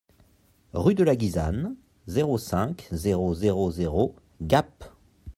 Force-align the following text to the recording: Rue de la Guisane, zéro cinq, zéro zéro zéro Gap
Rue 0.73 0.95
de 0.95 1.03
la 1.03 1.15
Guisane, 1.15 1.75
zéro 2.07 2.39
cinq, 2.39 2.87
zéro 2.91 3.35
zéro 3.35 3.69
zéro 3.69 4.15
Gap 4.41 4.83